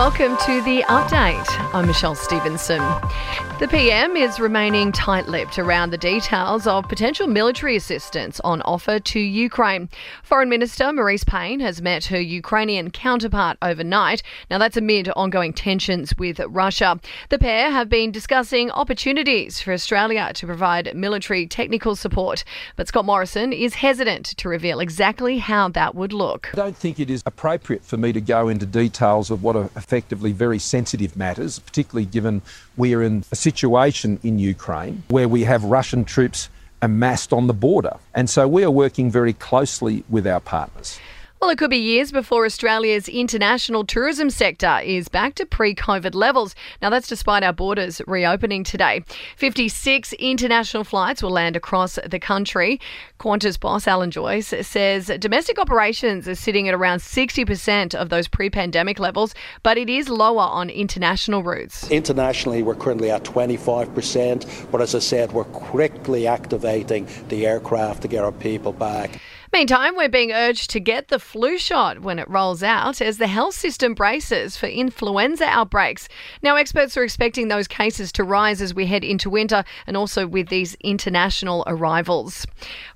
[0.00, 1.44] welcome to the update.
[1.74, 2.80] I'm Michelle Stevenson.
[3.60, 8.98] The PM is remaining tight lipped around the details of potential military assistance on offer
[8.98, 9.90] to Ukraine.
[10.22, 14.22] Foreign Minister Marise Payne has met her Ukrainian counterpart overnight.
[14.50, 16.98] Now, that's amid ongoing tensions with Russia.
[17.28, 22.44] The pair have been discussing opportunities for Australia to provide military technical support.
[22.76, 26.48] But Scott Morrison is hesitant to reveal exactly how that would look.
[26.54, 29.68] I don't think it is appropriate for me to go into details of what are
[29.90, 32.40] effectively very sensitive matters, particularly given
[32.76, 36.48] we're in a situation in Ukraine where we have Russian troops
[36.80, 37.96] amassed on the border.
[38.14, 41.00] And so we are working very closely with our partners.
[41.40, 46.14] Well, it could be years before Australia's international tourism sector is back to pre COVID
[46.14, 46.54] levels.
[46.82, 49.04] Now, that's despite our borders reopening today.
[49.36, 52.78] 56 international flights will land across the country.
[53.18, 58.50] Qantas boss Alan Joyce says domestic operations are sitting at around 60% of those pre
[58.50, 61.90] pandemic levels, but it is lower on international routes.
[61.90, 68.08] Internationally, we're currently at 25%, but as I said, we're quickly activating the aircraft to
[68.08, 69.18] get our people back.
[69.52, 73.26] Meantime, we're being urged to get the flu shot when it rolls out as the
[73.26, 76.08] health system braces for influenza outbreaks.
[76.40, 80.24] Now, experts are expecting those cases to rise as we head into winter and also
[80.24, 82.46] with these international arrivals.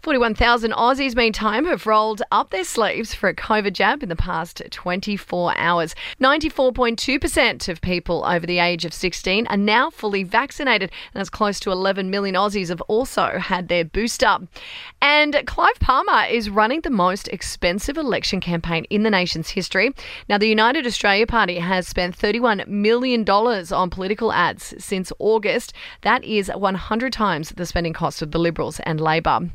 [0.03, 4.63] 41,000 Aussies, meantime, have rolled up their sleeves for a COVID jab in the past
[4.71, 5.97] 24 hours.
[6.21, 11.59] 94.2% of people over the age of 16 are now fully vaccinated, and that's close
[11.59, 14.39] to 11 million Aussies have also had their booster.
[15.03, 19.95] And Clive Palmer is is running the most expensive election campaign in the nation's history.
[20.29, 25.73] Now, the United Australia Party has spent $31 million on political ads since August.
[26.03, 29.49] That is 100 times the spending cost of the Liberals and Labor.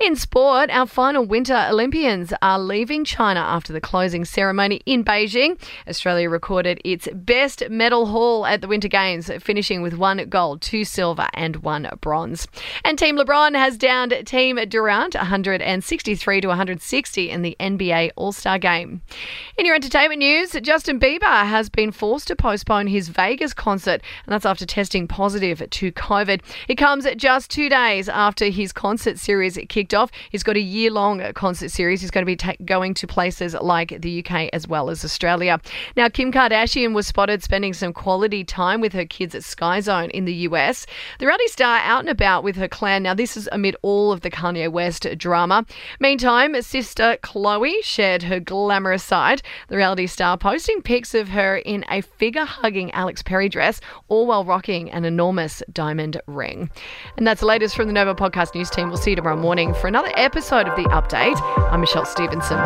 [0.00, 5.60] In sport, our final Winter Olympians are leaving China after the closing ceremony in Beijing.
[5.86, 10.84] Australia recorded its best medal haul at the Winter Games, finishing with one gold, two
[10.84, 12.48] silver, and one bronze.
[12.84, 18.32] And Team LeBron has downed Team Durant 163 103 to 160 in the NBA All
[18.32, 19.02] Star game.
[19.58, 24.32] In your entertainment news, Justin Bieber has been forced to postpone his Vegas concert, and
[24.32, 26.40] that's after testing positive to COVID.
[26.66, 30.10] It comes just two days after his concert series kicked off.
[30.30, 32.00] He's got a year long concert series.
[32.00, 35.60] He's going to be ta- going to places like the UK as well as Australia.
[35.94, 40.08] Now, Kim Kardashian was spotted spending some quality time with her kids at Sky Zone
[40.10, 40.86] in the US.
[41.18, 43.02] The reality star out and about with her clan.
[43.02, 45.66] Now, this is amid all of the Kanye West drama.
[46.14, 49.42] Meantime, sister Khloe shared her glamorous side.
[49.66, 54.24] The reality star posting pics of her in a figure hugging Alex Perry dress, all
[54.24, 56.70] while rocking an enormous diamond ring.
[57.16, 58.90] And that's the latest from the Nova Podcast News team.
[58.90, 61.40] We'll see you tomorrow morning for another episode of The Update.
[61.72, 62.60] I'm Michelle Stevenson.